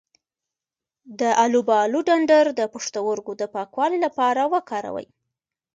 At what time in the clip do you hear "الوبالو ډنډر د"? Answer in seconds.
1.43-2.61